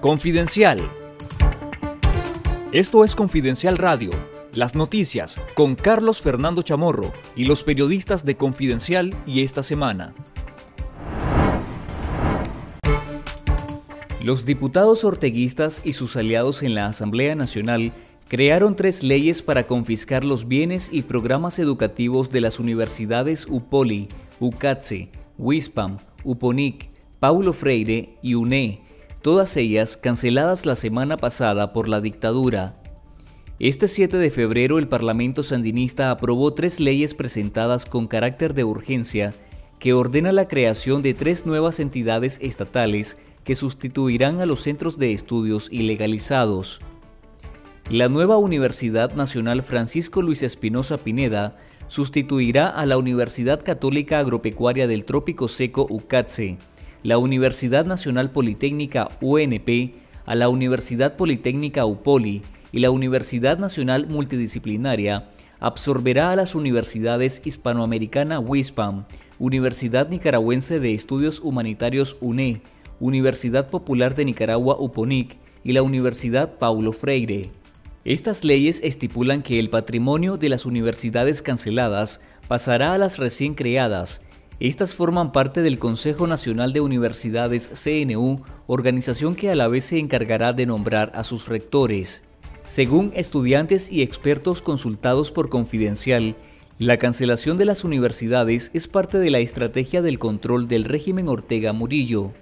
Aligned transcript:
Confidencial. 0.00 0.78
Esto 2.70 3.04
es 3.04 3.16
Confidencial 3.16 3.76
Radio, 3.76 4.10
las 4.54 4.76
noticias 4.76 5.40
con 5.54 5.74
Carlos 5.74 6.20
Fernando 6.20 6.62
Chamorro 6.62 7.12
y 7.34 7.46
los 7.46 7.64
periodistas 7.64 8.24
de 8.24 8.36
Confidencial 8.36 9.12
y 9.26 9.42
esta 9.42 9.64
semana. 9.64 10.14
Los 14.22 14.44
diputados 14.44 15.02
orteguistas 15.02 15.80
y 15.82 15.94
sus 15.94 16.14
aliados 16.14 16.62
en 16.62 16.76
la 16.76 16.86
Asamblea 16.86 17.34
Nacional 17.34 17.92
crearon 18.28 18.76
tres 18.76 19.02
leyes 19.02 19.42
para 19.42 19.66
confiscar 19.66 20.22
los 20.22 20.46
bienes 20.46 20.90
y 20.92 21.02
programas 21.02 21.58
educativos 21.58 22.30
de 22.30 22.40
las 22.40 22.60
universidades 22.60 23.48
UPOLI, 23.48 24.06
UCATSE, 24.38 25.10
WISPAM, 25.38 25.96
UPONIC, 26.22 26.88
Paulo 27.18 27.52
Freire 27.52 28.10
y 28.22 28.34
UNE, 28.34 28.87
todas 29.22 29.56
ellas 29.56 29.96
canceladas 29.96 30.66
la 30.66 30.74
semana 30.74 31.16
pasada 31.16 31.70
por 31.70 31.88
la 31.88 32.00
dictadura. 32.00 32.74
Este 33.58 33.88
7 33.88 34.16
de 34.18 34.30
febrero 34.30 34.78
el 34.78 34.88
Parlamento 34.88 35.42
sandinista 35.42 36.10
aprobó 36.10 36.54
tres 36.54 36.78
leyes 36.78 37.14
presentadas 37.14 37.86
con 37.86 38.06
carácter 38.06 38.54
de 38.54 38.64
urgencia 38.64 39.34
que 39.78 39.92
ordena 39.92 40.32
la 40.32 40.48
creación 40.48 41.02
de 41.02 41.14
tres 41.14 41.46
nuevas 41.46 41.80
entidades 41.80 42.38
estatales 42.40 43.18
que 43.44 43.54
sustituirán 43.54 44.40
a 44.40 44.46
los 44.46 44.60
centros 44.60 44.98
de 44.98 45.12
estudios 45.12 45.68
ilegalizados. 45.72 46.80
La 47.90 48.08
nueva 48.08 48.36
Universidad 48.36 49.14
Nacional 49.14 49.62
Francisco 49.62 50.20
Luis 50.20 50.42
Espinosa 50.42 50.98
Pineda 50.98 51.56
sustituirá 51.88 52.68
a 52.68 52.84
la 52.86 52.98
Universidad 52.98 53.64
Católica 53.64 54.18
Agropecuaria 54.18 54.86
del 54.86 55.04
Trópico 55.04 55.48
Seco 55.48 55.86
UCATSE, 55.88 56.58
la 57.02 57.18
Universidad 57.18 57.86
Nacional 57.86 58.30
Politécnica 58.30 59.08
UNP, 59.20 59.94
a 60.26 60.34
la 60.34 60.48
Universidad 60.48 61.16
Politécnica 61.16 61.86
UPOLI 61.86 62.42
y 62.72 62.80
la 62.80 62.90
Universidad 62.90 63.58
Nacional 63.58 64.08
Multidisciplinaria, 64.08 65.30
absorberá 65.60 66.32
a 66.32 66.36
las 66.36 66.54
universidades 66.54 67.40
Hispanoamericana 67.44 68.40
WISPAM, 68.40 69.04
Universidad 69.38 70.08
Nicaragüense 70.08 70.80
de 70.80 70.94
Estudios 70.94 71.40
Humanitarios 71.40 72.16
UNE, 72.20 72.62
Universidad 73.00 73.70
Popular 73.70 74.16
de 74.16 74.24
Nicaragua 74.24 74.76
UPONIC 74.78 75.36
y 75.62 75.72
la 75.72 75.82
Universidad 75.82 76.58
Paulo 76.58 76.92
Freire. 76.92 77.50
Estas 78.04 78.42
leyes 78.42 78.80
estipulan 78.82 79.42
que 79.42 79.58
el 79.58 79.70
patrimonio 79.70 80.36
de 80.36 80.48
las 80.48 80.66
universidades 80.66 81.42
canceladas 81.42 82.20
pasará 82.48 82.94
a 82.94 82.98
las 82.98 83.18
recién 83.18 83.54
creadas. 83.54 84.22
Estas 84.60 84.96
forman 84.96 85.30
parte 85.30 85.62
del 85.62 85.78
Consejo 85.78 86.26
Nacional 86.26 86.72
de 86.72 86.80
Universidades 86.80 87.68
CNU, 87.68 88.42
organización 88.66 89.36
que 89.36 89.50
a 89.50 89.54
la 89.54 89.68
vez 89.68 89.84
se 89.84 90.00
encargará 90.00 90.52
de 90.52 90.66
nombrar 90.66 91.12
a 91.14 91.22
sus 91.22 91.46
rectores. 91.46 92.24
Según 92.66 93.12
estudiantes 93.14 93.92
y 93.92 94.02
expertos 94.02 94.60
consultados 94.60 95.30
por 95.30 95.48
Confidencial, 95.48 96.34
la 96.78 96.96
cancelación 96.96 97.56
de 97.56 97.66
las 97.66 97.84
universidades 97.84 98.72
es 98.74 98.88
parte 98.88 99.18
de 99.18 99.30
la 99.30 99.38
estrategia 99.38 100.02
del 100.02 100.18
control 100.18 100.66
del 100.66 100.84
régimen 100.84 101.28
Ortega 101.28 101.72
Murillo. 101.72 102.32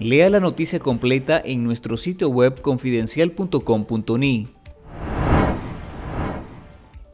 Lea 0.00 0.30
la 0.30 0.40
noticia 0.40 0.80
completa 0.80 1.40
en 1.44 1.62
nuestro 1.62 1.96
sitio 1.96 2.28
web 2.28 2.60
confidencial.com.ni. 2.60 4.48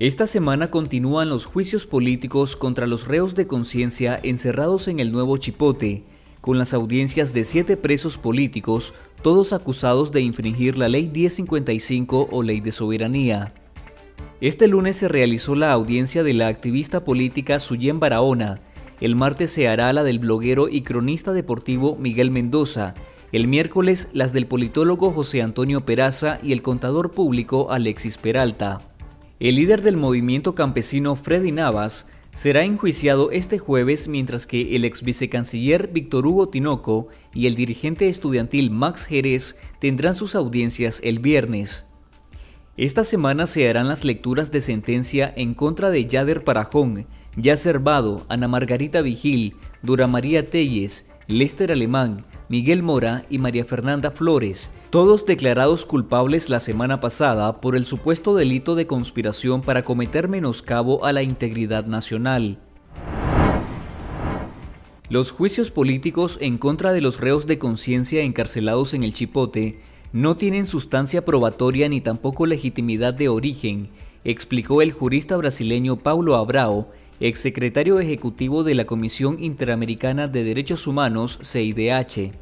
Esta 0.00 0.26
semana 0.26 0.70
continúan 0.70 1.28
los 1.28 1.44
juicios 1.44 1.86
políticos 1.86 2.56
contra 2.56 2.88
los 2.88 3.06
reos 3.06 3.36
de 3.36 3.46
conciencia 3.46 4.18
encerrados 4.22 4.88
en 4.88 4.98
el 4.98 5.12
nuevo 5.12 5.36
Chipote, 5.36 6.02
con 6.40 6.58
las 6.58 6.74
audiencias 6.74 7.32
de 7.32 7.44
siete 7.44 7.76
presos 7.76 8.18
políticos, 8.18 8.92
todos 9.22 9.52
acusados 9.52 10.10
de 10.10 10.20
infringir 10.20 10.76
la 10.76 10.88
Ley 10.88 11.08
1055 11.08 12.28
o 12.32 12.42
Ley 12.42 12.60
de 12.60 12.72
Soberanía. 12.72 13.54
Este 14.40 14.66
lunes 14.66 14.96
se 14.96 15.08
realizó 15.08 15.54
la 15.54 15.72
audiencia 15.72 16.24
de 16.24 16.34
la 16.34 16.48
activista 16.48 17.04
política 17.04 17.60
Suyen 17.60 18.00
Barahona, 18.00 18.60
el 19.00 19.16
martes 19.16 19.50
se 19.50 19.68
hará 19.68 19.92
la 19.92 20.02
del 20.02 20.18
bloguero 20.18 20.68
y 20.68 20.82
cronista 20.82 21.32
deportivo 21.32 21.96
Miguel 21.96 22.30
Mendoza. 22.30 22.94
El 23.32 23.48
miércoles 23.48 24.08
las 24.12 24.32
del 24.32 24.46
politólogo 24.46 25.10
José 25.10 25.42
Antonio 25.42 25.84
Peraza 25.84 26.38
y 26.42 26.52
el 26.52 26.62
contador 26.62 27.10
público 27.10 27.70
Alexis 27.70 28.18
Peralta. 28.18 28.80
El 29.44 29.56
líder 29.56 29.82
del 29.82 29.98
movimiento 29.98 30.54
campesino 30.54 31.16
Freddy 31.16 31.52
Navas 31.52 32.06
será 32.32 32.64
enjuiciado 32.64 33.30
este 33.30 33.58
jueves 33.58 34.08
mientras 34.08 34.46
que 34.46 34.74
el 34.74 34.86
ex 34.86 35.02
vicecanciller 35.02 35.88
Víctor 35.92 36.26
Hugo 36.26 36.48
Tinoco 36.48 37.08
y 37.34 37.46
el 37.46 37.54
dirigente 37.54 38.08
estudiantil 38.08 38.70
Max 38.70 39.04
Jerez 39.04 39.58
tendrán 39.80 40.14
sus 40.14 40.34
audiencias 40.34 40.98
el 41.04 41.18
viernes. 41.18 41.84
Esta 42.78 43.04
semana 43.04 43.46
se 43.46 43.68
harán 43.68 43.86
las 43.86 44.02
lecturas 44.06 44.50
de 44.50 44.62
sentencia 44.62 45.30
en 45.36 45.52
contra 45.52 45.90
de 45.90 46.06
Yader 46.06 46.42
Parajón, 46.42 47.06
Yasser 47.36 47.80
Vado, 47.80 48.24
Ana 48.30 48.48
Margarita 48.48 49.02
Vigil, 49.02 49.56
Dura 49.82 50.06
María 50.06 50.48
Telles, 50.48 51.04
Lester 51.26 51.72
Alemán, 51.72 52.22
Miguel 52.50 52.82
Mora 52.82 53.24
y 53.30 53.38
María 53.38 53.64
Fernanda 53.64 54.10
Flores, 54.10 54.70
todos 54.90 55.24
declarados 55.24 55.86
culpables 55.86 56.50
la 56.50 56.60
semana 56.60 57.00
pasada 57.00 57.62
por 57.62 57.76
el 57.76 57.86
supuesto 57.86 58.34
delito 58.34 58.74
de 58.74 58.86
conspiración 58.86 59.62
para 59.62 59.84
cometer 59.84 60.28
menoscabo 60.28 61.06
a 61.06 61.14
la 61.14 61.22
integridad 61.22 61.86
nacional. 61.86 62.58
Los 65.08 65.30
juicios 65.30 65.70
políticos 65.70 66.36
en 66.42 66.58
contra 66.58 66.92
de 66.92 67.00
los 67.00 67.18
reos 67.18 67.46
de 67.46 67.58
conciencia 67.58 68.20
encarcelados 68.20 68.92
en 68.92 69.02
el 69.02 69.14
Chipote 69.14 69.80
no 70.12 70.36
tienen 70.36 70.66
sustancia 70.66 71.24
probatoria 71.24 71.88
ni 71.88 72.02
tampoco 72.02 72.44
legitimidad 72.44 73.14
de 73.14 73.30
origen, 73.30 73.88
explicó 74.24 74.82
el 74.82 74.92
jurista 74.92 75.38
brasileño 75.38 75.96
Paulo 75.96 76.36
Abrao 76.36 76.90
exsecretario 77.20 78.00
ejecutivo 78.00 78.64
de 78.64 78.74
la 78.74 78.86
Comisión 78.86 79.42
Interamericana 79.42 80.28
de 80.28 80.44
Derechos 80.44 80.86
Humanos, 80.86 81.38
CIDH. 81.42 82.32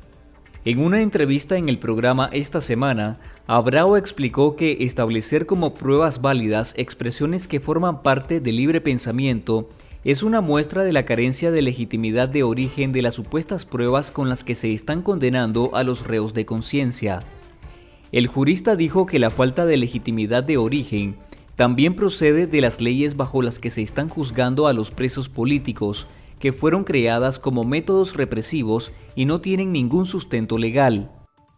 En 0.65 0.79
una 0.79 1.03
entrevista 1.03 1.57
en 1.57 1.69
el 1.69 1.79
programa 1.79 2.31
esta 2.33 2.61
semana, 2.61 3.19
Abrao 3.47 3.97
explicó 3.97 4.57
que 4.57 4.79
establecer 4.85 5.45
como 5.45 5.75
pruebas 5.75 6.23
válidas 6.23 6.75
expresiones 6.77 7.49
que 7.49 7.61
forman 7.61 8.03
parte 8.03 8.41
del 8.41 8.57
libre 8.57 8.81
pensamiento 8.81 9.69
es 10.05 10.23
una 10.23 10.41
muestra 10.41 10.83
de 10.83 10.93
la 10.93 11.05
carencia 11.05 11.51
de 11.51 11.63
legitimidad 11.63 12.29
de 12.29 12.43
origen 12.43 12.93
de 12.93 13.03
las 13.03 13.15
supuestas 13.15 13.67
pruebas 13.67 14.11
con 14.11 14.29
las 14.29 14.43
que 14.43 14.55
se 14.55 14.73
están 14.73 15.03
condenando 15.03 15.71
a 15.75 15.85
los 15.85 16.07
reos 16.07 16.35
de 16.35 16.47
conciencia. 16.47 17.21
El 18.11 18.27
jurista 18.27 18.75
dijo 18.75 19.07
que 19.07 19.19
la 19.19 19.31
falta 19.31 19.65
de 19.65 19.77
legitimidad 19.77 20.45
de 20.45 20.57
origen 20.57 21.17
también 21.57 21.95
procede 21.95 22.47
de 22.47 22.61
las 22.61 22.81
leyes 22.81 23.17
bajo 23.17 23.43
las 23.43 23.59
que 23.59 23.71
se 23.71 23.83
están 23.83 24.09
juzgando 24.09 24.67
a 24.67 24.73
los 24.73 24.91
presos 24.91 25.29
políticos, 25.29 26.07
que 26.41 26.53
fueron 26.53 26.85
creadas 26.85 27.39
como 27.39 27.63
métodos 27.63 28.17
represivos 28.17 28.93
y 29.15 29.27
no 29.27 29.41
tienen 29.41 29.71
ningún 29.71 30.07
sustento 30.07 30.57
legal. 30.59 31.11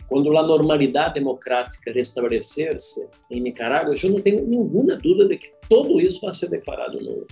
Cuando 0.09 0.31
la 0.33 0.43
normalidad 0.43 1.15
democrática 1.15 1.93
restablecerse 1.93 3.09
en 3.31 3.45
Nicaragua, 3.45 3.95
yo 3.95 4.11
no 4.11 4.21
tengo 4.21 4.43
ninguna 4.47 4.97
duda 4.97 5.27
de 5.27 5.39
que 5.39 5.53
todo 5.69 5.99
eso 6.01 6.27
va 6.27 6.31
a 6.31 6.35
ser 6.35 6.51
declarado 6.51 7.01
nulo. 7.01 7.27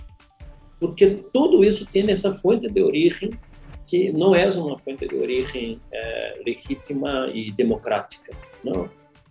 Porque 0.79 1.23
todo 1.31 1.63
eso 1.63 1.85
tiene 1.91 2.13
esa 2.13 2.31
fuente 2.31 2.67
de 2.69 2.81
origen 2.81 3.29
que 3.87 4.11
no 4.11 4.35
es 4.35 4.55
una 4.55 4.77
fuente 4.77 5.05
de 5.05 5.21
origen 5.21 5.79
eh, 5.91 6.41
legítima 6.45 7.27
y 7.33 7.51
democrática. 7.51 8.35
¿no? 8.63 8.89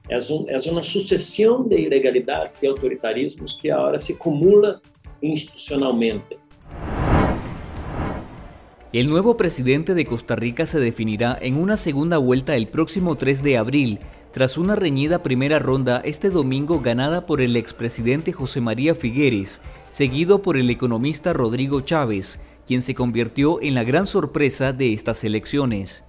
Es 0.08 0.66
una 0.66 0.82
sucesión 0.82 1.68
de 1.68 1.80
ilegalidades 1.80 2.54
y 2.62 2.66
autoritarismos 2.66 3.58
que 3.60 3.70
ahora 3.70 3.98
se 3.98 4.14
acumula 4.14 4.80
institucionalmente. 5.20 6.38
El 8.92 9.08
nuevo 9.08 9.38
presidente 9.38 9.94
de 9.94 10.04
Costa 10.04 10.36
Rica 10.36 10.66
se 10.66 10.78
definirá 10.78 11.38
en 11.40 11.56
una 11.56 11.78
segunda 11.78 12.18
vuelta 12.18 12.56
el 12.56 12.68
próximo 12.68 13.16
3 13.16 13.42
de 13.42 13.56
abril, 13.56 14.00
tras 14.32 14.58
una 14.58 14.76
reñida 14.76 15.22
primera 15.22 15.58
ronda 15.58 16.02
este 16.04 16.28
domingo 16.28 16.80
ganada 16.80 17.24
por 17.24 17.40
el 17.40 17.56
expresidente 17.56 18.32
José 18.32 18.60
María 18.60 18.94
Figueres, 18.94 19.62
seguido 19.88 20.42
por 20.42 20.58
el 20.58 20.68
economista 20.68 21.32
Rodrigo 21.32 21.80
Chávez, 21.80 22.38
quien 22.66 22.82
se 22.82 22.94
convirtió 22.94 23.62
en 23.62 23.74
la 23.74 23.84
gran 23.84 24.06
sorpresa 24.06 24.74
de 24.74 24.92
estas 24.92 25.24
elecciones. 25.24 26.04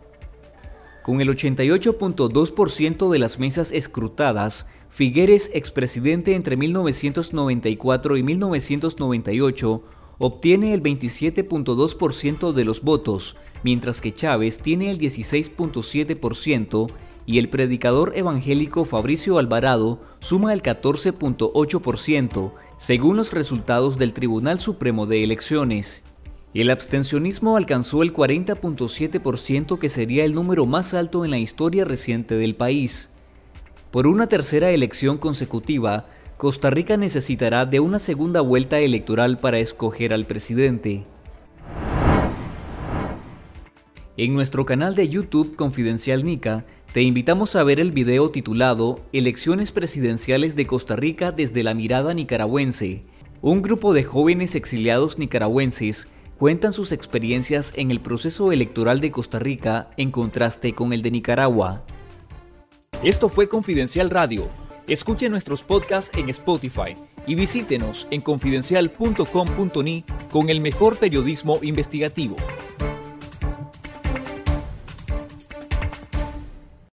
Con 1.04 1.20
el 1.20 1.30
88.2% 1.30 3.12
de 3.12 3.20
las 3.20 3.38
mesas 3.38 3.72
escrutadas, 3.74 4.68
Figueres, 4.90 5.52
expresidente 5.54 6.36
entre 6.36 6.56
1994 6.56 8.16
y 8.16 8.24
1998, 8.24 9.84
obtiene 10.20 10.74
el 10.74 10.82
27.2% 10.84 12.54
de 12.54 12.64
los 12.64 12.82
votos, 12.82 13.36
mientras 13.64 14.02
que 14.02 14.14
Chávez 14.14 14.60
tiene 14.60 14.92
el 14.92 15.00
16.7% 15.00 16.92
y 17.26 17.40
el 17.40 17.50
predicador 17.50 18.14
evangélico 18.16 18.86
Fabricio 18.86 19.40
Alvarado 19.40 20.00
suma 20.20 20.54
el 20.54 20.62
14.8%, 20.62 22.54
según 22.78 23.18
los 23.18 23.34
resultados 23.34 23.98
del 23.98 24.14
Tribunal 24.14 24.60
Supremo 24.60 25.06
de 25.06 25.24
Elecciones. 25.24 26.04
El 26.54 26.70
abstencionismo 26.70 27.58
alcanzó 27.58 28.04
el 28.04 28.14
40.7% 28.14 29.80
que 29.80 29.90
sería 29.90 30.24
el 30.24 30.36
número 30.36 30.68
más 30.68 30.94
alto 30.94 31.26
en 31.26 31.32
la 31.32 31.40
historia 31.40 31.84
reciente 31.84 32.36
del 32.36 32.56
país. 32.56 33.10
Por 33.90 34.06
una 34.06 34.28
tercera 34.28 34.70
elección 34.70 35.18
consecutiva, 35.18 36.06
Costa 36.38 36.70
Rica 36.70 36.96
necesitará 36.96 37.66
de 37.66 37.80
una 37.80 37.98
segunda 37.98 38.42
vuelta 38.42 38.80
electoral 38.80 39.40
para 39.40 39.58
escoger 39.58 40.14
al 40.14 40.26
presidente. 40.26 41.06
En 44.16 44.36
nuestro 44.36 44.64
canal 44.64 44.94
de 44.94 45.10
YouTube 45.10 45.56
Confidencial 45.56 46.24
Nica, 46.24 46.66
te 46.94 47.02
invitamos 47.02 47.56
a 47.56 47.64
ver 47.64 47.80
el 47.80 47.92
video 47.92 48.30
titulado 48.30 49.00
Elecciones 49.12 49.72
presidenciales 49.72 50.56
de 50.56 50.68
Costa 50.68 50.96
Rica 50.96 51.32
desde 51.32 51.64
la 51.64 51.74
mirada 51.74 52.14
nicaragüense. 52.14 53.02
Un 53.42 53.64
grupo 53.64 53.92
de 53.96 54.04
jóvenes 54.04 54.54
exiliados 54.54 55.18
nicaragüenses 55.18 56.10
cuentan 56.38 56.74
sus 56.74 56.92
experiencias 56.92 57.74
en 57.76 57.92
el 57.92 58.00
proceso 58.00 58.52
electoral 58.52 59.00
de 59.00 59.12
Costa 59.12 59.40
Rica 59.40 59.92
en 59.98 60.12
contraste 60.12 60.74
con 60.74 60.94
el 60.94 61.02
de 61.02 61.12
Nicaragua. 61.12 61.84
Esto 63.04 63.30
fue 63.30 63.50
Confidencial 63.50 64.10
Radio. 64.10 64.48
Escuche 64.88 65.30
nuestros 65.30 65.64
podcasts 65.64 66.18
en 66.18 66.30
Spotify 66.30 66.96
y 67.26 67.36
visítenos 67.36 68.08
en 68.12 68.22
confidencial.com.ni 68.22 70.04
con 70.32 70.50
el 70.50 70.62
mejor 70.62 70.98
periodismo 70.98 71.60
investigativo. 71.62 72.36